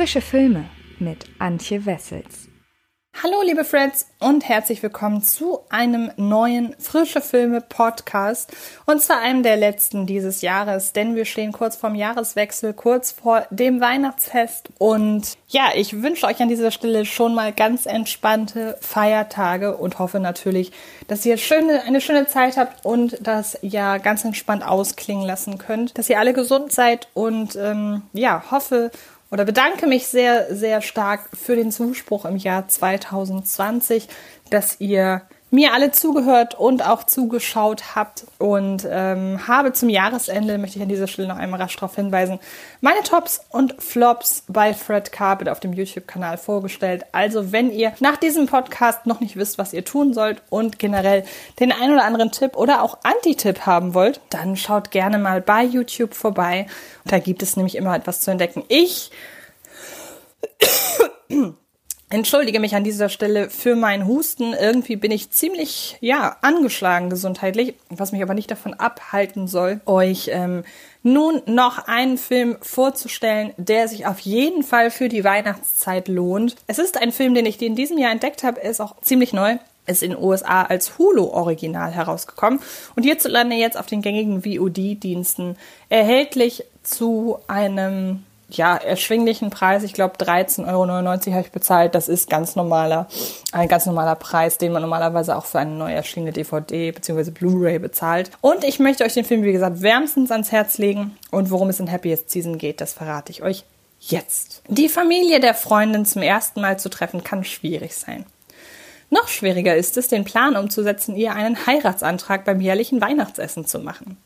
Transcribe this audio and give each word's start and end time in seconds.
Frische 0.00 0.22
Filme 0.22 0.64
mit 0.98 1.26
Antje 1.38 1.84
Wessels. 1.84 2.48
Hallo 3.22 3.42
liebe 3.44 3.64
Friends 3.64 4.06
und 4.18 4.48
herzlich 4.48 4.82
willkommen 4.82 5.22
zu 5.22 5.60
einem 5.68 6.10
neuen 6.16 6.74
Frische 6.78 7.20
Filme 7.20 7.60
Podcast. 7.60 8.50
Und 8.86 9.02
zwar 9.02 9.20
einem 9.20 9.42
der 9.42 9.58
letzten 9.58 10.06
dieses 10.06 10.40
Jahres, 10.40 10.94
denn 10.94 11.16
wir 11.16 11.26
stehen 11.26 11.52
kurz 11.52 11.76
vorm 11.76 11.94
Jahreswechsel, 11.94 12.72
kurz 12.72 13.12
vor 13.12 13.46
dem 13.50 13.82
Weihnachtsfest. 13.82 14.70
Und 14.78 15.36
ja, 15.48 15.64
ich 15.74 16.02
wünsche 16.02 16.26
euch 16.26 16.40
an 16.40 16.48
dieser 16.48 16.70
Stelle 16.70 17.04
schon 17.04 17.34
mal 17.34 17.52
ganz 17.52 17.84
entspannte 17.84 18.78
Feiertage 18.80 19.76
und 19.76 19.98
hoffe 19.98 20.18
natürlich, 20.18 20.72
dass 21.08 21.26
ihr 21.26 21.36
schöne, 21.36 21.82
eine 21.82 22.00
schöne 22.00 22.26
Zeit 22.26 22.56
habt 22.56 22.86
und 22.86 23.18
das 23.20 23.58
Jahr 23.60 23.98
ganz 23.98 24.24
entspannt 24.24 24.66
ausklingen 24.66 25.26
lassen 25.26 25.58
könnt, 25.58 25.98
dass 25.98 26.08
ihr 26.08 26.18
alle 26.18 26.32
gesund 26.32 26.72
seid. 26.72 27.08
Und 27.12 27.54
ähm, 27.56 28.00
ja, 28.14 28.50
hoffe 28.50 28.90
oder 29.30 29.44
bedanke 29.44 29.86
mich 29.86 30.06
sehr, 30.06 30.54
sehr 30.54 30.80
stark 30.80 31.28
für 31.32 31.56
den 31.56 31.70
Zuspruch 31.70 32.24
im 32.24 32.36
Jahr 32.36 32.66
2020, 32.68 34.08
dass 34.50 34.80
ihr 34.80 35.22
mir 35.50 35.74
alle 35.74 35.90
zugehört 35.90 36.54
und 36.54 36.86
auch 36.86 37.04
zugeschaut 37.04 37.96
habt 37.96 38.26
und 38.38 38.86
ähm, 38.88 39.46
habe 39.48 39.72
zum 39.72 39.88
Jahresende, 39.88 40.58
möchte 40.58 40.76
ich 40.76 40.82
an 40.82 40.88
dieser 40.88 41.08
Stelle 41.08 41.28
noch 41.28 41.36
einmal 41.36 41.60
rasch 41.60 41.76
darauf 41.76 41.96
hinweisen, 41.96 42.38
meine 42.80 43.02
Tops 43.02 43.40
und 43.50 43.82
Flops 43.82 44.44
bei 44.48 44.74
Fred 44.74 45.12
Carpet 45.12 45.48
auf 45.48 45.60
dem 45.60 45.72
YouTube-Kanal 45.72 46.38
vorgestellt. 46.38 47.04
Also 47.12 47.52
wenn 47.52 47.72
ihr 47.72 47.92
nach 48.00 48.16
diesem 48.16 48.46
Podcast 48.46 49.06
noch 49.06 49.20
nicht 49.20 49.36
wisst, 49.36 49.58
was 49.58 49.72
ihr 49.72 49.84
tun 49.84 50.14
sollt 50.14 50.42
und 50.50 50.78
generell 50.78 51.24
den 51.58 51.72
ein 51.72 51.92
oder 51.92 52.04
anderen 52.04 52.30
Tipp 52.30 52.56
oder 52.56 52.82
auch 52.82 52.98
Anti-Tipp 53.02 53.66
haben 53.66 53.94
wollt, 53.94 54.20
dann 54.30 54.56
schaut 54.56 54.90
gerne 54.90 55.18
mal 55.18 55.40
bei 55.40 55.64
YouTube 55.64 56.14
vorbei. 56.14 56.66
Da 57.04 57.18
gibt 57.18 57.42
es 57.42 57.56
nämlich 57.56 57.76
immer 57.76 57.96
etwas 57.96 58.20
zu 58.20 58.30
entdecken. 58.30 58.64
Ich 58.68 59.10
entschuldige 62.10 62.60
mich 62.60 62.74
an 62.74 62.84
dieser 62.84 63.08
Stelle 63.08 63.48
für 63.48 63.76
meinen 63.76 64.06
Husten. 64.06 64.52
Irgendwie 64.52 64.96
bin 64.96 65.12
ich 65.12 65.30
ziemlich, 65.30 65.96
ja, 66.00 66.36
angeschlagen 66.42 67.08
gesundheitlich, 67.08 67.74
was 67.88 68.12
mich 68.12 68.22
aber 68.22 68.34
nicht 68.34 68.50
davon 68.50 68.74
abhalten 68.74 69.46
soll, 69.46 69.80
euch 69.86 70.28
ähm, 70.32 70.64
nun 71.02 71.40
noch 71.46 71.86
einen 71.86 72.18
Film 72.18 72.56
vorzustellen, 72.60 73.52
der 73.56 73.88
sich 73.88 74.06
auf 74.06 74.18
jeden 74.20 74.64
Fall 74.64 74.90
für 74.90 75.08
die 75.08 75.24
Weihnachtszeit 75.24 76.08
lohnt. 76.08 76.56
Es 76.66 76.78
ist 76.78 77.00
ein 77.00 77.12
Film, 77.12 77.34
den 77.34 77.46
ich 77.46 77.62
in 77.62 77.76
diesem 77.76 77.96
Jahr 77.96 78.12
entdeckt 78.12 78.42
habe. 78.42 78.62
Er 78.62 78.70
ist 78.70 78.80
auch 78.80 79.00
ziemlich 79.00 79.32
neu 79.32 79.56
ist 79.86 80.02
in 80.02 80.10
den 80.10 80.22
USA 80.22 80.62
als 80.62 80.98
Hulu-Original 80.98 81.90
herausgekommen 81.90 82.60
und 82.94 83.02
hierzulande 83.02 83.56
jetzt 83.56 83.76
auf 83.76 83.86
den 83.86 84.02
gängigen 84.02 84.44
VOD-Diensten 84.44 85.56
erhältlich 85.88 86.64
zu 86.82 87.38
einem 87.48 88.22
ja, 88.50 88.76
erschwinglichen 88.76 89.50
Preis. 89.50 89.82
Ich 89.82 89.92
glaube, 89.92 90.16
13,99 90.16 90.66
Euro 90.68 90.86
habe 90.88 91.40
ich 91.40 91.52
bezahlt. 91.52 91.94
Das 91.94 92.08
ist 92.08 92.28
ganz 92.28 92.56
normaler, 92.56 93.06
ein 93.52 93.68
ganz 93.68 93.86
normaler 93.86 94.14
Preis, 94.14 94.58
den 94.58 94.72
man 94.72 94.82
normalerweise 94.82 95.36
auch 95.36 95.44
für 95.44 95.58
eine 95.58 95.72
neu 95.72 95.92
erschienene 95.92 96.32
DVD 96.32 96.92
bzw. 96.92 97.30
Blu-ray 97.30 97.78
bezahlt. 97.78 98.30
Und 98.40 98.64
ich 98.64 98.78
möchte 98.78 99.04
euch 99.04 99.14
den 99.14 99.24
Film, 99.24 99.42
wie 99.42 99.52
gesagt, 99.52 99.82
wärmstens 99.82 100.30
ans 100.30 100.52
Herz 100.52 100.78
legen. 100.78 101.16
Und 101.30 101.50
worum 101.50 101.68
es 101.68 101.80
in 101.80 101.90
Happiest 101.90 102.30
Season 102.30 102.58
geht, 102.58 102.80
das 102.80 102.92
verrate 102.92 103.32
ich 103.32 103.42
euch 103.42 103.64
jetzt. 104.00 104.62
Die 104.68 104.88
Familie 104.88 105.40
der 105.40 105.54
Freundin 105.54 106.04
zum 106.04 106.22
ersten 106.22 106.60
Mal 106.60 106.78
zu 106.78 106.88
treffen, 106.88 107.22
kann 107.22 107.44
schwierig 107.44 107.94
sein. 107.94 108.24
Noch 109.10 109.28
schwieriger 109.28 109.74
ist 109.74 109.96
es, 109.96 110.08
den 110.08 110.24
Plan 110.24 110.56
umzusetzen, 110.56 111.16
ihr 111.16 111.34
einen 111.34 111.66
Heiratsantrag 111.66 112.44
beim 112.44 112.60
jährlichen 112.60 113.00
Weihnachtsessen 113.00 113.66
zu 113.66 113.80
machen 113.80 114.16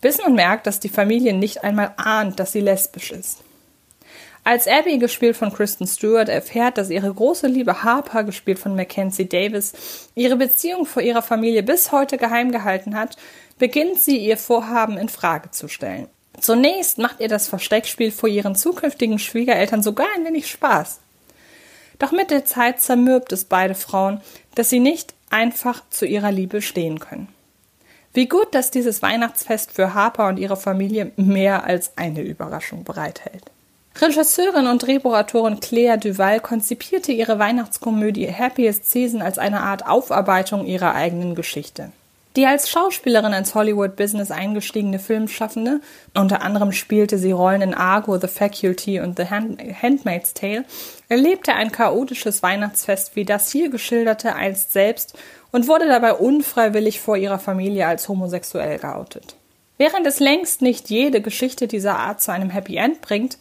bis 0.00 0.18
man 0.18 0.34
merkt, 0.34 0.66
dass 0.66 0.80
die 0.80 0.88
Familie 0.88 1.32
nicht 1.32 1.64
einmal 1.64 1.92
ahnt, 1.96 2.40
dass 2.40 2.52
sie 2.52 2.60
lesbisch 2.60 3.12
ist. 3.12 3.38
Als 4.42 4.66
Abby, 4.66 4.98
gespielt 4.98 5.36
von 5.36 5.52
Kristen 5.52 5.86
Stewart, 5.86 6.30
erfährt, 6.30 6.78
dass 6.78 6.88
ihre 6.88 7.12
große 7.12 7.46
Liebe 7.46 7.82
Harper, 7.82 8.24
gespielt 8.24 8.58
von 8.58 8.74
Mackenzie 8.74 9.28
Davis, 9.28 10.08
ihre 10.14 10.36
Beziehung 10.36 10.86
vor 10.86 11.02
ihrer 11.02 11.20
Familie 11.20 11.62
bis 11.62 11.92
heute 11.92 12.16
geheim 12.16 12.50
gehalten 12.50 12.96
hat, 12.96 13.16
beginnt 13.58 14.00
sie 14.00 14.16
ihr 14.16 14.38
Vorhaben 14.38 14.96
in 14.96 15.10
Frage 15.10 15.50
zu 15.50 15.68
stellen. 15.68 16.08
Zunächst 16.40 16.96
macht 16.96 17.20
ihr 17.20 17.28
das 17.28 17.48
Versteckspiel 17.48 18.10
vor 18.10 18.30
ihren 18.30 18.54
zukünftigen 18.54 19.18
Schwiegereltern 19.18 19.82
sogar 19.82 20.06
ein 20.16 20.24
wenig 20.24 20.50
Spaß. 20.50 21.00
Doch 21.98 22.12
mit 22.12 22.30
der 22.30 22.46
Zeit 22.46 22.80
zermürbt 22.80 23.30
es 23.32 23.44
beide 23.44 23.74
Frauen, 23.74 24.22
dass 24.54 24.70
sie 24.70 24.80
nicht 24.80 25.12
einfach 25.28 25.82
zu 25.90 26.06
ihrer 26.06 26.32
Liebe 26.32 26.62
stehen 26.62 26.98
können. 26.98 27.28
Wie 28.12 28.26
gut, 28.26 28.54
dass 28.54 28.70
dieses 28.70 29.02
Weihnachtsfest 29.02 29.72
für 29.72 29.94
Harper 29.94 30.28
und 30.28 30.38
ihre 30.38 30.56
Familie 30.56 31.12
mehr 31.16 31.64
als 31.64 31.92
eine 31.96 32.22
Überraschung 32.22 32.82
bereithält. 32.82 33.44
Regisseurin 34.00 34.66
und 34.66 34.82
Drehbuchautorin 34.84 35.60
Claire 35.60 35.98
Duval 35.98 36.40
konzipierte 36.40 37.12
ihre 37.12 37.38
Weihnachtskomödie 37.38 38.32
Happiest 38.32 38.90
Season 38.90 39.22
als 39.22 39.38
eine 39.38 39.60
Art 39.60 39.86
Aufarbeitung 39.86 40.66
ihrer 40.66 40.94
eigenen 40.94 41.34
Geschichte. 41.34 41.92
Die 42.36 42.46
als 42.46 42.70
Schauspielerin 42.70 43.32
ins 43.32 43.56
Hollywood-Business 43.56 44.30
eingestiegene 44.30 45.00
Filmschaffende, 45.00 45.80
unter 46.14 46.42
anderem 46.42 46.70
spielte 46.70 47.18
sie 47.18 47.32
Rollen 47.32 47.60
in 47.60 47.74
Argo, 47.74 48.18
The 48.18 48.28
Faculty 48.28 49.00
und 49.00 49.18
The 49.18 49.26
Hand 49.26 49.60
Handmaid's 49.82 50.32
Tale, 50.32 50.64
erlebte 51.08 51.54
ein 51.54 51.72
chaotisches 51.72 52.42
Weihnachtsfest 52.44 53.16
wie 53.16 53.24
das 53.24 53.50
hier 53.50 53.68
geschilderte 53.68 54.36
einst 54.36 54.72
selbst 54.72 55.18
und 55.50 55.66
wurde 55.66 55.88
dabei 55.88 56.14
unfreiwillig 56.14 57.00
vor 57.00 57.16
ihrer 57.16 57.40
Familie 57.40 57.88
als 57.88 58.08
homosexuell 58.08 58.78
geoutet. 58.78 59.34
Während 59.76 60.06
es 60.06 60.20
längst 60.20 60.62
nicht 60.62 60.88
jede 60.88 61.20
Geschichte 61.22 61.66
dieser 61.66 61.98
Art 61.98 62.20
zu 62.20 62.30
einem 62.30 62.50
Happy 62.50 62.76
End 62.76 63.00
bringt, 63.00 63.38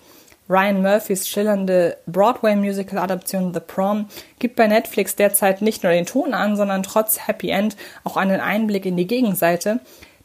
Ryan 0.50 0.82
Murphys 0.82 1.28
schillernde 1.28 1.98
Broadway-Musical-Adaption 2.08 3.54
The 3.54 3.60
Prom 3.60 4.08
gibt 4.40 4.56
bei 4.56 4.66
Netflix 4.66 5.16
derzeit 5.16 5.62
nicht 5.62 5.84
nur 5.84 5.92
den 5.92 6.08
Ton 6.08 6.34
an, 6.34 6.56
sondern 6.56 6.82
trotz 6.82 7.28
Happy 7.28 7.50
End 7.50 7.78
auch 8.04 8.18
einen 8.18 8.42
Einblick 8.42 8.88
in 8.88 8.98
die 8.98 9.06
Gegenseite, 9.06 9.80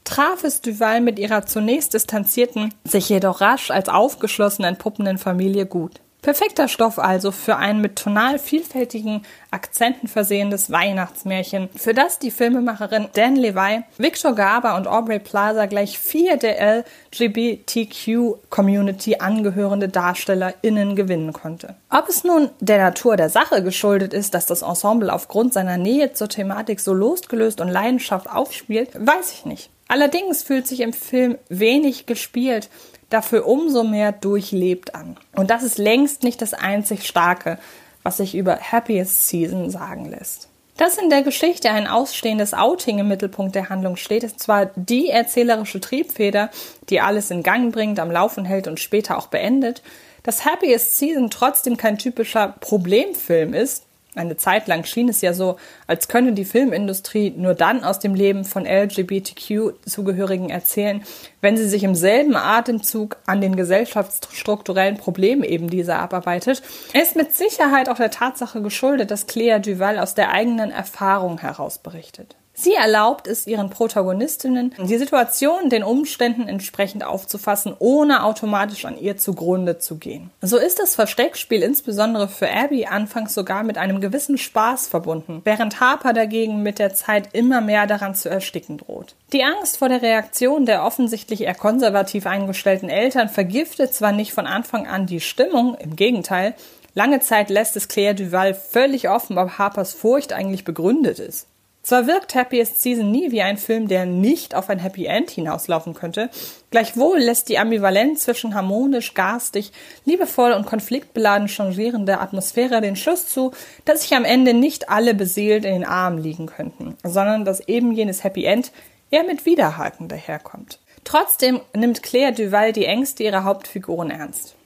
traf 0.05 0.43
es 0.43 0.63
Duval 0.63 1.03
mit 1.03 1.19
ihrer 1.19 1.45
zunächst 1.45 1.93
distanzierten, 1.93 2.73
sich 2.85 3.11
jedoch 3.11 3.43
rasch 3.43 3.71
als 3.71 3.91
aufgeschlossen 3.91 4.65
entpuppenden 4.65 5.19
Familie 5.19 5.67
gut. 5.67 6.01
Perfekter 6.25 6.69
Stoff 6.69 6.99
also 6.99 7.31
für 7.33 7.57
ein 7.57 7.83
mit 7.83 7.97
tonal 7.97 8.39
vielfältigen 8.39 9.27
Akzenten 9.51 10.09
versehenes 10.09 10.73
Weihnachtsmärchen, 10.73 11.69
für 11.77 11.93
das 11.93 12.19
die 12.19 12.31
Filmemacherin 12.31 13.09
Dan 13.13 13.37
Levi, 13.37 13.83
Victor 13.99 14.35
Garber 14.35 14.77
und 14.77 14.87
Aubrey 14.87 15.19
Plaza 15.19 15.67
gleich 15.67 15.99
vier 15.99 16.39
der 16.39 16.87
LGBTQ-Community 17.13 19.17
angehörende 19.17 19.91
DarstellerInnen 19.91 20.97
gewinnen 20.97 21.35
konnte. 21.35 21.77
Ob 21.91 22.09
es 22.09 22.25
nun 22.25 22.49
der 22.59 22.79
Natur 22.79 23.19
der 23.19 23.29
Sache 23.29 23.63
geschuldet 23.63 24.15
ist, 24.15 24.33
dass 24.33 24.47
das 24.47 24.63
Ensemble 24.63 25.13
aufgrund 25.13 25.53
seiner 25.53 25.77
Nähe 25.77 26.15
zur 26.15 26.31
Thematik 26.31 26.81
so 26.81 26.95
losgelöst 26.95 27.61
und 27.61 27.69
Leidenschaft 27.69 28.31
aufspielt, 28.31 28.89
weiß 28.95 29.31
ich 29.33 29.45
nicht. 29.45 29.69
Allerdings 29.89 30.43
fühlt 30.43 30.67
sich 30.67 30.81
im 30.81 30.95
Film 30.95 31.37
wenig 31.51 32.07
gespielt 32.07 32.71
dafür 33.11 33.47
umso 33.47 33.85
mehr 33.85 34.13
durchlebt 34.13 34.95
an. 34.95 35.17
Und 35.35 35.51
das 35.51 35.63
ist 35.63 35.79
längst 35.79 36.23
nicht 36.23 36.43
das 36.43 36.55
einzig 36.55 37.07
Starke, 37.07 37.59
was 38.03 38.19
sich 38.19 38.35
über 38.35 38.59
Happiest 38.59 39.29
Season 39.29 39.71
sagen 39.71 40.11
lässt. 40.11 40.49
Dass 40.77 40.99
in 40.99 41.09
der 41.09 41.23
Geschichte 41.23 41.71
ein 41.71 41.87
ausstehendes 41.87 42.53
Outing 42.53 42.99
im 42.99 43.07
Mittelpunkt 43.07 43.55
der 43.55 43.69
Handlung 43.69 43.97
steht, 43.97 44.25
ist 44.25 44.41
zwar 44.41 44.67
die 44.75 45.09
erzählerische 45.09 45.81
Triebfeder, 45.81 46.51
die 46.91 47.01
alles 47.01 47.31
in 47.31 47.45
Gang 47.45 47.73
bringt, 47.73 48.01
am 48.01 48.11
Laufen 48.11 48.45
hält 48.45 48.67
und 48.67 48.81
später 48.81 49.17
auch 49.17 49.29
beendet, 49.29 49.83
dass 50.25 50.45
Happiest 50.45 50.99
Season 50.99 51.31
trotzdem 51.31 51.77
kein 51.77 51.99
typischer 51.99 52.55
Problemfilm 52.59 53.55
ist, 53.55 53.85
eine 54.15 54.37
Zeit 54.37 54.69
lang 54.69 54.85
schien 54.85 55.09
es 55.09 55.21
ja 55.21 55.33
so, 55.33 55.57
als 55.87 56.09
könne 56.09 56.33
die 56.33 56.45
Filmindustrie 56.45 57.33
nur 57.37 57.55
dann 57.55 57.85
aus 57.85 57.99
dem 57.99 58.15
Leben 58.15 58.45
von 58.45 58.67
LGBTQ-Zugehörigen 58.67 60.51
erzählen, 60.51 61.03
wenn 61.41 61.57
sie 61.57 61.69
sich 61.69 61.85
im 61.85 61.95
selben 61.95 62.37
Atemzug 62.37 63.17
an 63.27 63.41
den 63.41 63.57
gesellschaftsstrukturellen 63.57 64.97
Problemen 64.97 65.45
eben 65.45 65.69
dieser 65.69 65.99
abarbeitet, 65.99 66.63
ist 66.93 67.17
mit 67.17 67.35
Sicherheit 67.35 67.89
auch 67.89 67.97
der 67.97 68.11
Tatsache 68.11 68.63
geschuldet, 68.63 69.11
dass 69.11 69.27
Clea 69.27 69.59
Duval 69.59 69.99
aus 69.99 70.15
der 70.15 70.31
eigenen 70.31 70.71
Erfahrung 70.71 71.39
heraus 71.39 71.79
berichtet. 71.79 72.37
Sie 72.57 72.75
erlaubt 72.75 73.27
es 73.27 73.49
ihren 73.49 73.69
Protagonistinnen, 73.69 74.75
die 74.79 74.97
Situation 74.97 75.71
den 75.71 75.83
Umständen 75.83 76.47
entsprechend 76.47 77.05
aufzufassen, 77.05 77.75
ohne 77.81 78.23
automatisch 78.23 78.85
an 78.85 78.97
ihr 78.97 79.17
zugrunde 79.17 79.79
zu 79.79 79.97
gehen. 79.97 80.31
So 80.41 80.57
ist 80.57 80.79
das 80.79 80.95
Versteckspiel 80.95 81.63
insbesondere 81.65 82.29
für 82.29 82.49
Abby 82.49 82.87
anfangs 82.87 83.35
sogar 83.35 83.65
mit 83.65 83.77
einem 83.77 84.01
gewissen 84.01 84.39
Spaß 84.39 84.87
verbunden, 84.87 85.41
während 85.43 85.81
Harper 85.81 86.13
dagegen 86.13 86.63
mit 86.63 86.79
der 86.79 86.95
Zeit 86.95 87.31
immer 87.33 87.61
mehr 87.61 87.89
daran 87.89 88.15
zu 88.15 88.31
ersticken 88.31 88.79
droht. 88.79 89.17
Die 89.33 89.43
Angst 89.43 89.79
vor 89.79 89.89
der 89.89 90.03
Reaktion 90.03 90.65
der 90.65 90.85
offensichtlich 90.85 91.41
eher 91.41 91.57
konservativ 91.57 92.25
eingestellten 92.25 92.89
Eltern 92.89 93.29
vergiftet 93.29 93.93
zwar 93.95 94.13
nicht 94.13 94.33
von 94.33 94.47
Anfang 94.47 94.87
an 94.87 95.07
die 95.07 95.21
Stimmung, 95.21 95.75
im 95.75 95.97
Gegenteil, 95.97 96.55
lange 96.95 97.19
Zeit 97.19 97.51
lässt 97.51 97.75
es 97.77 97.89
Claire 97.89 98.15
Duval 98.15 98.55
völlig 98.55 99.09
offen, 99.09 99.39
ob 99.39 99.59
Harpers 99.59 99.93
Furcht 99.93 100.33
eigentlich 100.33 100.65
begründet 100.65 101.19
ist. 101.19 101.49
Zwar 101.85 102.07
wirkt 102.07 102.35
Happiest 102.35 102.81
Season 102.81 103.11
nie 103.11 103.31
wie 103.31 103.43
ein 103.43 103.59
Film, 103.59 103.89
der 103.89 104.07
nicht 104.07 104.55
auf 104.55 104.71
ein 104.71 104.79
Happy 104.79 105.05
End 105.05 105.31
hinauslaufen 105.31 105.93
könnte, 105.93 106.31
gleichwohl 106.71 107.19
lässt 107.19 107.51
die 107.51 107.59
Ambivalenz 107.59 108.23
zwischen 108.23 108.55
harmonisch, 108.55 109.13
garstig, 109.13 109.71
liebevoll 110.07 110.53
und 110.53 110.65
konfliktbeladen 110.65 111.47
changierender 111.47 112.23
Atmosphäre 112.23 112.81
den 112.81 112.97
Schluss 112.97 113.29
zu, 113.29 113.53
dass 113.85 114.01
sich 114.01 114.15
am 114.15 114.25
Ende 114.25 114.55
nicht 114.55 114.89
alle 114.89 115.13
beseelt 115.13 115.67
in 115.67 115.75
den 115.75 115.85
Armen 115.85 116.23
liegen 116.23 116.47
könnten, 116.47 116.97
sondern 117.03 117.45
dass 117.45 117.69
eben 117.69 117.93
jenes 117.93 118.25
Happy 118.25 118.47
End 118.47 118.73
eher 119.11 119.25
mit 119.25 119.45
Widerhaken 119.45 120.09
daherkommt. 120.09 120.79
Trotzdem 121.05 121.61
nimmt 121.75 122.03
Claire 122.03 122.33
Duval 122.33 122.73
die 122.73 122.87
Ängste 122.87 123.25
ihrer 123.25 123.45
Hauptfiguren 123.45 124.11
ernst. 124.11 124.57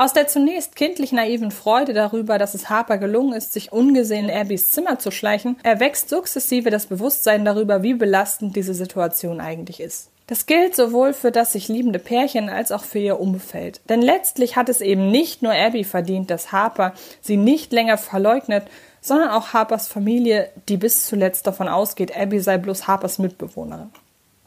Aus 0.00 0.12
der 0.12 0.28
zunächst 0.28 0.76
kindlich 0.76 1.10
naiven 1.10 1.50
Freude 1.50 1.92
darüber, 1.92 2.38
dass 2.38 2.54
es 2.54 2.70
Harper 2.70 2.98
gelungen 2.98 3.32
ist, 3.32 3.52
sich 3.52 3.72
ungesehen 3.72 4.28
in 4.28 4.36
Abbys 4.36 4.70
Zimmer 4.70 5.00
zu 5.00 5.10
schleichen, 5.10 5.56
erwächst 5.64 6.08
sukzessive 6.08 6.70
das 6.70 6.86
Bewusstsein 6.86 7.44
darüber, 7.44 7.82
wie 7.82 7.94
belastend 7.94 8.54
diese 8.54 8.74
Situation 8.74 9.40
eigentlich 9.40 9.80
ist. 9.80 10.10
Das 10.28 10.46
gilt 10.46 10.76
sowohl 10.76 11.14
für 11.14 11.32
das 11.32 11.52
sich 11.52 11.66
liebende 11.66 11.98
Pärchen 11.98 12.48
als 12.48 12.70
auch 12.70 12.84
für 12.84 13.00
ihr 13.00 13.18
Umfeld. 13.18 13.80
Denn 13.88 14.00
letztlich 14.00 14.54
hat 14.54 14.68
es 14.68 14.80
eben 14.80 15.10
nicht 15.10 15.42
nur 15.42 15.52
Abby 15.52 15.82
verdient, 15.82 16.30
dass 16.30 16.52
Harper 16.52 16.92
sie 17.20 17.36
nicht 17.36 17.72
länger 17.72 17.98
verleugnet, 17.98 18.68
sondern 19.00 19.30
auch 19.30 19.52
Harpers 19.52 19.88
Familie, 19.88 20.48
die 20.68 20.76
bis 20.76 21.08
zuletzt 21.08 21.44
davon 21.48 21.66
ausgeht, 21.66 22.16
Abby 22.16 22.38
sei 22.38 22.58
bloß 22.58 22.86
Harpers 22.86 23.18
Mitbewohnerin. 23.18 23.90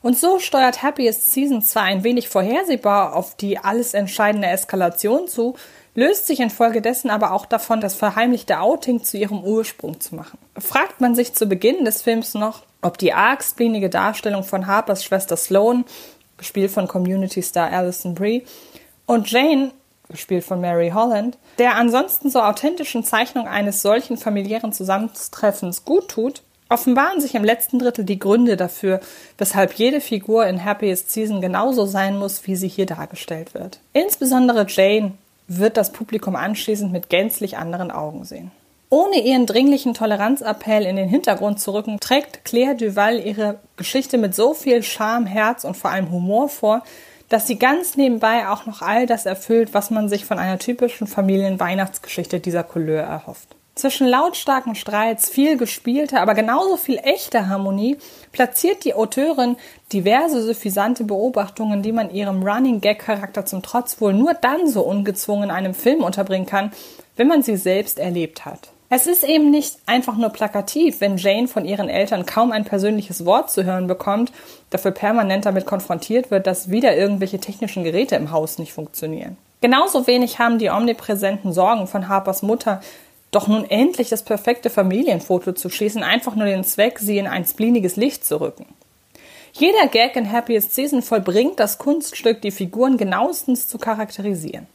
Und 0.02 0.18
so 0.18 0.40
steuert 0.40 0.82
Happiest 0.82 1.32
Season 1.32 1.62
zwar 1.62 1.84
ein 1.84 2.04
wenig 2.04 2.28
vorhersehbar 2.28 3.16
auf 3.16 3.36
die 3.36 3.60
alles 3.60 3.94
entscheidende 3.94 4.48
Eskalation 4.48 5.28
zu, 5.28 5.56
löst 5.94 6.28
sich 6.28 6.40
infolgedessen 6.40 7.10
aber 7.10 7.32
auch 7.34 7.46
davon, 7.46 7.82
das 7.82 7.96
verheimlichte 7.96 8.60
Outing 8.60 9.04
zu 9.04 9.18
ihrem 9.18 9.44
Ursprung 9.44 10.00
zu 10.00 10.16
machen. 10.16 10.40
Fragt 10.58 11.02
man 11.02 11.16
sich 11.16 11.34
zu 11.34 11.46
Beginn 11.46 11.86
des 11.86 12.02
Films 12.02 12.34
noch, 12.34 12.64
ob 12.82 12.98
die 12.98 13.14
arg 13.14 13.44
spleenige 13.44 13.90
Darstellung 13.90 14.44
von 14.44 14.68
Harpers 14.68 15.04
Schwester 15.04 15.38
Sloane, 15.38 15.84
gespielt 16.38 16.72
von 16.72 16.88
Community 16.88 17.42
Star 17.42 17.72
Alison 17.72 18.16
Brie, 18.16 18.46
und 19.06 19.30
Jane, 19.30 19.72
gespielt 20.10 20.44
von 20.44 20.62
Mary 20.62 20.92
Holland, 20.94 21.38
der 21.58 21.76
ansonsten 21.76 22.30
so 22.30 22.42
authentischen 22.42 23.04
Zeichnung 23.04 23.48
eines 23.48 23.82
solchen 23.82 24.18
familiären 24.18 24.74
Zusammentreffens 24.74 25.86
gut 25.86 26.10
tut, 26.10 26.42
offenbaren 26.72 27.22
sich 27.22 27.36
im 27.36 27.44
letzten 27.44 27.80
Drittel 27.80 28.06
die 28.06 28.20
Gründe 28.20 28.58
dafür, 28.58 29.00
weshalb 29.38 29.74
jede 29.74 30.02
Figur 30.02 30.46
in 30.48 30.64
Happiest 30.64 31.12
Season 31.12 31.42
genauso 31.42 31.86
sein 31.86 32.18
muss, 32.18 32.48
wie 32.48 32.56
sie 32.56 32.68
hier 32.68 32.86
dargestellt 32.86 33.54
wird. 33.54 33.80
Insbesondere 33.94 34.66
Jane 34.68 35.14
wird 35.48 35.78
das 35.78 35.92
Publikum 35.92 36.36
anschließend 36.36 36.92
mit 36.92 37.10
gänzlich 37.10 37.58
anderen 37.58 37.92
Augen 37.92 38.24
sehen. 38.24 38.52
Ohne 38.90 39.22
ihren 39.22 39.46
dringlichen 39.46 39.94
Toleranzappell 39.94 40.86
in 40.86 40.98
den 40.98 41.08
Hintergrund 41.08 41.60
zu 41.60 41.74
rücken, 41.74 42.00
trägt 42.00 42.44
Claire 42.44 42.76
Duval 42.76 43.20
ihre 43.20 43.60
Geschichte 43.78 44.18
mit 44.18 44.36
so 44.36 44.54
viel 44.54 44.84
Charme, 44.84 45.26
Herz 45.26 45.64
und 45.64 45.78
vor 45.78 45.92
allem 45.92 46.12
Humor 46.12 46.50
vor, 46.50 46.84
dass 47.30 47.48
sie 47.48 47.58
ganz 47.58 47.96
nebenbei 47.96 48.50
auch 48.50 48.66
noch 48.66 48.82
all 48.82 49.06
das 49.06 49.26
erfüllt, 49.26 49.74
was 49.74 49.90
man 49.90 50.10
sich 50.10 50.26
von 50.26 50.38
einer 50.40 50.60
typischen 50.60 51.08
Familienweihnachtsgeschichte 51.08 52.42
dieser 52.42 52.64
Couleur 52.64 53.04
erhofft. 53.04 53.56
Zwischen 53.74 54.06
lautstarken 54.06 54.76
Streits, 54.76 55.30
viel 55.30 55.58
gespielte, 55.58 56.20
aber 56.20 56.34
genauso 56.34 56.76
viel 56.76 56.98
echte 56.98 57.48
Harmonie 57.48 57.98
platziert 58.34 58.84
die 58.84 58.94
Autorin 58.94 59.56
diverse 59.94 60.44
suffisante 60.44 61.06
Beobachtungen, 61.06 61.82
die 61.82 61.94
man 61.94 62.14
ihrem 62.14 62.44
Running 62.44 62.82
Gag 62.82 63.00
Charakter 63.00 63.46
zum 63.46 63.64
Trotz 63.64 64.02
wohl 64.02 64.14
nur 64.14 64.34
dann 64.34 64.68
so 64.68 64.82
ungezwungen 64.82 65.46
in 65.46 65.52
einem 65.52 65.74
Film 65.74 66.04
unterbringen 66.04 66.46
kann, 66.46 66.72
wenn 67.16 67.28
man 67.28 67.44
sie 67.44 67.56
selbst 67.56 67.98
erlebt 67.98 68.46
hat. 68.46 68.72
Es 68.94 69.08
ist 69.08 69.24
eben 69.24 69.52
nicht 69.52 69.78
einfach 69.86 70.18
nur 70.18 70.32
plakativ, 70.32 71.00
wenn 71.00 71.16
Jane 71.16 71.48
von 71.48 71.64
ihren 71.64 71.88
Eltern 71.88 72.26
kaum 72.26 72.52
ein 72.52 72.66
persönliches 72.66 73.24
Wort 73.24 73.50
zu 73.50 73.64
hören 73.64 73.88
bekommt, 73.88 74.34
dafür 74.70 74.92
permanent 74.92 75.46
damit 75.46 75.66
konfrontiert 75.66 76.30
wird, 76.30 76.46
dass 76.46 76.72
wieder 76.72 76.98
irgendwelche 76.98 77.40
technischen 77.40 77.86
Geräte 77.86 78.18
im 78.18 78.32
Haus 78.32 78.58
nicht 78.58 78.74
funktionieren. 78.74 79.38
Genauso 79.62 80.08
wenig 80.08 80.40
haben 80.40 80.60
die 80.60 80.70
omnipräsenten 80.70 81.54
Sorgen 81.54 81.88
von 81.88 82.10
Harpers 82.10 82.42
Mutter 82.42 82.82
doch 83.32 83.48
nun 83.48 83.70
endlich 83.70 84.10
das 84.10 84.24
perfekte 84.24 84.70
Familienfoto 84.70 85.54
zu 85.54 85.70
schießen, 85.70 86.04
einfach 86.04 86.36
nur 86.36 86.46
den 86.46 86.64
Zweck, 86.64 87.00
sie 87.00 87.18
in 87.18 87.28
ein 87.28 87.46
spleeniges 87.46 87.96
Licht 87.96 88.26
zu 88.26 88.40
rücken. 88.42 88.66
Jeder 89.54 89.88
Gag 89.88 90.16
in 90.16 90.32
Happiest 90.32 90.76
Season 90.76 91.02
vollbringt 91.02 91.60
das 91.60 91.78
Kunststück, 91.78 92.42
die 92.42 92.52
Figuren 92.52 92.98
genauestens 92.98 93.68
zu 93.68 93.78
charakterisieren. 93.78 94.68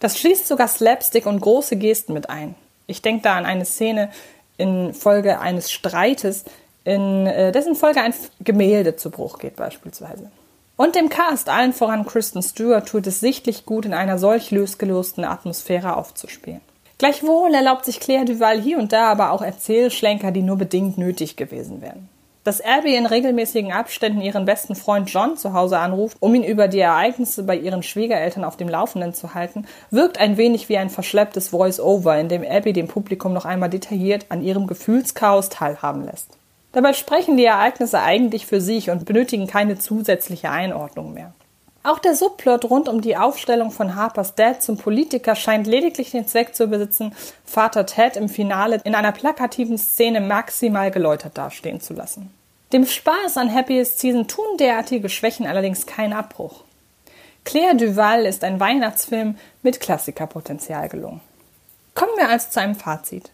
Das 0.00 0.18
schließt 0.18 0.48
sogar 0.48 0.68
Slapstick 0.68 1.26
und 1.26 1.40
große 1.40 1.76
Gesten 1.76 2.12
mit 2.12 2.30
ein. 2.30 2.54
Ich 2.86 3.02
denke 3.02 3.22
da 3.22 3.36
an 3.36 3.46
eine 3.46 3.64
Szene 3.64 4.10
in 4.56 4.94
Folge 4.94 5.40
eines 5.40 5.70
Streites, 5.70 6.44
in 6.84 7.26
äh, 7.26 7.52
dessen 7.52 7.74
Folge 7.76 8.00
ein 8.00 8.14
Gemälde 8.40 8.96
zu 8.96 9.10
Bruch 9.10 9.38
geht 9.38 9.56
beispielsweise. 9.56 10.30
Und 10.76 10.94
dem 10.94 11.10
Cast, 11.10 11.50
allen 11.50 11.74
voran 11.74 12.06
Kristen 12.06 12.42
Stewart, 12.42 12.88
tut 12.88 13.06
es 13.06 13.20
sichtlich 13.20 13.66
gut, 13.66 13.84
in 13.84 13.92
einer 13.92 14.18
solch 14.18 14.50
losgelosten 14.50 15.24
Atmosphäre 15.24 15.96
aufzuspielen. 15.96 16.62
Gleichwohl 17.00 17.54
erlaubt 17.54 17.86
sich 17.86 17.98
Claire 17.98 18.26
Duval 18.26 18.60
hier 18.60 18.78
und 18.78 18.92
da 18.92 19.10
aber 19.10 19.30
auch 19.30 19.40
Erzählschlenker, 19.40 20.32
die 20.32 20.42
nur 20.42 20.58
bedingt 20.58 20.98
nötig 20.98 21.34
gewesen 21.34 21.80
wären. 21.80 22.10
Dass 22.44 22.60
Abby 22.60 22.94
in 22.94 23.06
regelmäßigen 23.06 23.72
Abständen 23.72 24.20
ihren 24.20 24.44
besten 24.44 24.74
Freund 24.74 25.10
John 25.10 25.38
zu 25.38 25.54
Hause 25.54 25.78
anruft, 25.78 26.18
um 26.20 26.34
ihn 26.34 26.44
über 26.44 26.68
die 26.68 26.80
Ereignisse 26.80 27.44
bei 27.44 27.56
ihren 27.56 27.82
Schwiegereltern 27.82 28.44
auf 28.44 28.58
dem 28.58 28.68
Laufenden 28.68 29.14
zu 29.14 29.32
halten, 29.32 29.66
wirkt 29.90 30.20
ein 30.20 30.36
wenig 30.36 30.68
wie 30.68 30.76
ein 30.76 30.90
verschlepptes 30.90 31.48
Voice-Over, 31.48 32.20
in 32.20 32.28
dem 32.28 32.44
Abby 32.46 32.74
dem 32.74 32.86
Publikum 32.86 33.32
noch 33.32 33.46
einmal 33.46 33.70
detailliert 33.70 34.26
an 34.28 34.42
ihrem 34.42 34.66
Gefühlschaos 34.66 35.48
teilhaben 35.48 36.04
lässt. 36.04 36.36
Dabei 36.72 36.92
sprechen 36.92 37.38
die 37.38 37.46
Ereignisse 37.46 38.02
eigentlich 38.02 38.44
für 38.44 38.60
sich 38.60 38.90
und 38.90 39.06
benötigen 39.06 39.46
keine 39.46 39.78
zusätzliche 39.78 40.50
Einordnung 40.50 41.14
mehr. 41.14 41.32
Auch 41.82 41.98
der 41.98 42.14
Subplot 42.14 42.66
rund 42.66 42.88
um 42.88 43.00
die 43.00 43.16
Aufstellung 43.16 43.70
von 43.70 43.94
Harpers 43.94 44.34
Dad 44.34 44.62
zum 44.62 44.76
Politiker 44.76 45.34
scheint 45.34 45.66
lediglich 45.66 46.10
den 46.10 46.26
Zweck 46.26 46.54
zu 46.54 46.66
besitzen, 46.66 47.14
Vater 47.46 47.86
Ted 47.86 48.16
im 48.16 48.28
Finale 48.28 48.80
in 48.84 48.94
einer 48.94 49.12
plakativen 49.12 49.78
Szene 49.78 50.20
maximal 50.20 50.90
geläutert 50.90 51.38
dastehen 51.38 51.80
zu 51.80 51.94
lassen. 51.94 52.34
Dem 52.74 52.84
Spaß 52.84 53.38
an 53.38 53.52
Happiest 53.52 53.98
Season 53.98 54.28
tun 54.28 54.58
derartige 54.58 55.08
Schwächen 55.08 55.46
allerdings 55.46 55.86
keinen 55.86 56.12
Abbruch. 56.12 56.64
Claire 57.44 57.74
Duval 57.74 58.26
ist 58.26 58.44
ein 58.44 58.60
Weihnachtsfilm 58.60 59.36
mit 59.62 59.80
Klassikerpotenzial 59.80 60.90
gelungen. 60.90 61.22
Kommen 61.94 62.12
wir 62.16 62.28
also 62.28 62.50
zu 62.50 62.60
einem 62.60 62.74
Fazit. 62.74 63.30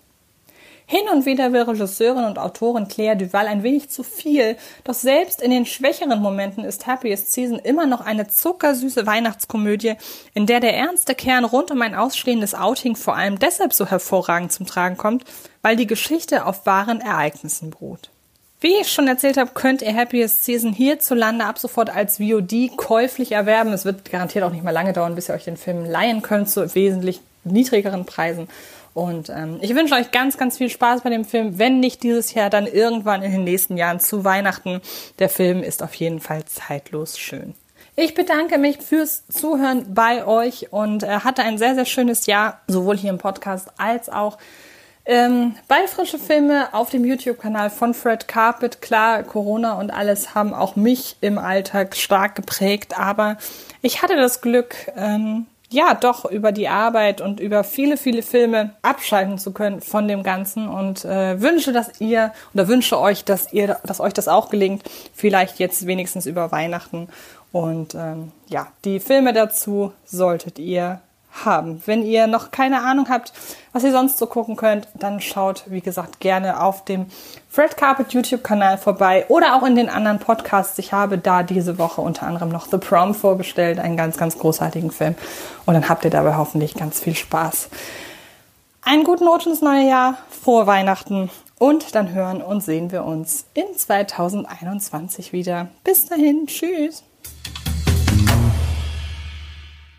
Hin 0.88 1.08
und 1.12 1.26
wieder 1.26 1.52
will 1.52 1.62
Regisseurin 1.62 2.24
und 2.24 2.38
Autorin 2.38 2.86
Claire 2.86 3.16
Duval 3.16 3.48
ein 3.48 3.64
wenig 3.64 3.90
zu 3.90 4.04
viel, 4.04 4.56
doch 4.84 4.94
selbst 4.94 5.42
in 5.42 5.50
den 5.50 5.66
schwächeren 5.66 6.20
Momenten 6.20 6.64
ist 6.64 6.86
Happiest 6.86 7.32
Season 7.32 7.58
immer 7.58 7.86
noch 7.86 8.02
eine 8.02 8.28
zuckersüße 8.28 9.04
Weihnachtskomödie, 9.04 9.94
in 10.32 10.46
der 10.46 10.60
der 10.60 10.76
ernste 10.76 11.16
Kern 11.16 11.44
rund 11.44 11.72
um 11.72 11.82
ein 11.82 11.96
ausstehendes 11.96 12.54
Outing 12.54 12.94
vor 12.94 13.16
allem 13.16 13.40
deshalb 13.40 13.72
so 13.72 13.86
hervorragend 13.86 14.52
zum 14.52 14.66
Tragen 14.66 14.96
kommt, 14.96 15.24
weil 15.60 15.74
die 15.74 15.88
Geschichte 15.88 16.46
auf 16.46 16.66
wahren 16.66 17.00
Ereignissen 17.00 17.70
beruht. 17.70 18.10
Wie 18.60 18.80
ich 18.80 18.90
schon 18.90 19.08
erzählt 19.08 19.38
habe, 19.38 19.50
könnt 19.54 19.82
ihr 19.82 19.92
Happiest 19.92 20.44
Season 20.44 20.72
hierzulande 20.72 21.44
ab 21.44 21.58
sofort 21.58 21.90
als 21.90 22.18
VOD 22.18 22.76
käuflich 22.76 23.32
erwerben. 23.32 23.72
Es 23.72 23.84
wird 23.84 24.08
garantiert 24.08 24.44
auch 24.44 24.52
nicht 24.52 24.64
mal 24.64 24.70
lange 24.70 24.92
dauern, 24.92 25.16
bis 25.16 25.28
ihr 25.28 25.34
euch 25.34 25.44
den 25.44 25.56
Film 25.56 25.84
leihen 25.84 26.22
könnt 26.22 26.48
zu 26.48 26.74
wesentlich 26.76 27.20
niedrigeren 27.46 28.04
Preisen. 28.04 28.48
Und 28.94 29.28
ähm, 29.28 29.58
ich 29.60 29.74
wünsche 29.74 29.94
euch 29.94 30.10
ganz, 30.10 30.38
ganz 30.38 30.56
viel 30.56 30.70
Spaß 30.70 31.02
bei 31.02 31.10
dem 31.10 31.26
Film. 31.26 31.58
Wenn 31.58 31.80
nicht 31.80 32.02
dieses 32.02 32.32
Jahr, 32.32 32.48
dann 32.48 32.66
irgendwann 32.66 33.22
in 33.22 33.30
den 33.30 33.44
nächsten 33.44 33.76
Jahren 33.76 34.00
zu 34.00 34.24
Weihnachten. 34.24 34.80
Der 35.18 35.28
Film 35.28 35.62
ist 35.62 35.82
auf 35.82 35.94
jeden 35.94 36.20
Fall 36.20 36.46
zeitlos 36.46 37.18
schön. 37.18 37.54
Ich 37.94 38.14
bedanke 38.14 38.58
mich 38.58 38.78
fürs 38.78 39.26
Zuhören 39.28 39.94
bei 39.94 40.26
euch 40.26 40.72
und 40.72 41.02
äh, 41.02 41.20
hatte 41.20 41.42
ein 41.42 41.58
sehr, 41.58 41.74
sehr 41.74 41.84
schönes 41.84 42.26
Jahr, 42.26 42.60
sowohl 42.68 42.96
hier 42.96 43.10
im 43.10 43.18
Podcast 43.18 43.68
als 43.78 44.08
auch 44.08 44.38
ähm, 45.06 45.54
bei 45.68 45.86
Frische 45.86 46.18
Filme 46.18 46.74
auf 46.74 46.90
dem 46.90 47.04
YouTube-Kanal 47.04 47.70
von 47.70 47.94
Fred 47.94 48.28
Carpet. 48.28 48.82
Klar, 48.82 49.22
Corona 49.22 49.74
und 49.74 49.90
alles 49.90 50.34
haben 50.34 50.52
auch 50.52 50.76
mich 50.76 51.16
im 51.20 51.38
Alltag 51.38 51.96
stark 51.96 52.34
geprägt, 52.34 52.98
aber 52.98 53.38
ich 53.82 54.02
hatte 54.02 54.16
das 54.16 54.40
Glück, 54.40 54.74
ähm, 54.96 55.46
ja 55.70 55.94
doch 55.94 56.24
über 56.24 56.52
die 56.52 56.68
Arbeit 56.68 57.20
und 57.20 57.40
über 57.40 57.64
viele, 57.64 57.96
viele 57.96 58.22
Filme 58.22 58.74
abschalten 58.82 59.38
zu 59.38 59.52
können 59.52 59.80
von 59.80 60.08
dem 60.08 60.22
Ganzen 60.22 60.68
und 60.68 61.04
äh, 61.04 61.40
wünsche, 61.40 61.72
dass 61.72 62.00
ihr 62.00 62.32
oder 62.54 62.68
wünsche 62.68 62.98
euch, 63.00 63.24
dass 63.24 63.52
ihr, 63.52 63.78
dass 63.84 64.00
euch 64.00 64.12
das 64.12 64.28
auch 64.28 64.50
gelingt, 64.50 64.84
vielleicht 65.14 65.58
jetzt 65.58 65.86
wenigstens 65.86 66.26
über 66.26 66.52
Weihnachten. 66.52 67.08
Und 67.52 67.94
ähm, 67.94 68.32
ja, 68.48 68.68
die 68.84 69.00
Filme 69.00 69.32
dazu 69.32 69.92
solltet 70.04 70.58
ihr 70.58 71.00
haben. 71.44 71.82
Wenn 71.86 72.02
ihr 72.02 72.26
noch 72.26 72.50
keine 72.50 72.82
Ahnung 72.82 73.08
habt, 73.08 73.32
was 73.72 73.84
ihr 73.84 73.92
sonst 73.92 74.18
so 74.18 74.26
gucken 74.26 74.56
könnt, 74.56 74.88
dann 74.94 75.20
schaut, 75.20 75.64
wie 75.66 75.80
gesagt, 75.80 76.20
gerne 76.20 76.62
auf 76.62 76.84
dem 76.84 77.06
Fred 77.48 77.76
Carpet 77.76 78.12
YouTube-Kanal 78.12 78.78
vorbei 78.78 79.26
oder 79.28 79.54
auch 79.54 79.62
in 79.62 79.76
den 79.76 79.88
anderen 79.88 80.18
Podcasts. 80.18 80.78
Ich 80.78 80.92
habe 80.92 81.18
da 81.18 81.42
diese 81.42 81.78
Woche 81.78 82.00
unter 82.00 82.26
anderem 82.26 82.48
noch 82.48 82.66
The 82.66 82.78
Prom 82.78 83.14
vorgestellt, 83.14 83.78
einen 83.78 83.96
ganz, 83.96 84.16
ganz 84.16 84.38
großartigen 84.38 84.90
Film. 84.90 85.14
Und 85.66 85.74
dann 85.74 85.88
habt 85.88 86.04
ihr 86.04 86.10
dabei 86.10 86.36
hoffentlich 86.36 86.74
ganz 86.74 87.00
viel 87.00 87.14
Spaß. 87.14 87.68
Einen 88.82 89.04
guten 89.04 89.26
Rutsch 89.26 89.46
ins 89.46 89.62
neue 89.62 89.88
Jahr, 89.88 90.18
frohe 90.30 90.66
Weihnachten 90.66 91.30
Und 91.58 91.94
dann 91.94 92.12
hören 92.12 92.42
und 92.42 92.62
sehen 92.62 92.92
wir 92.92 93.04
uns 93.04 93.46
in 93.54 93.64
2021 93.74 95.32
wieder. 95.32 95.68
Bis 95.82 96.06
dahin, 96.06 96.46
tschüss. 96.46 97.02